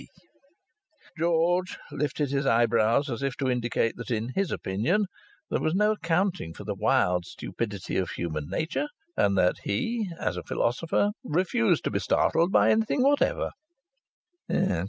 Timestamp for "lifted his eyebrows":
1.91-3.07